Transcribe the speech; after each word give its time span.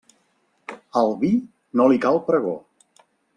Al 1.01 1.13
vi 1.23 1.29
no 1.81 1.87
li 1.93 2.01
cal 2.07 2.19
pregó. 2.31 2.55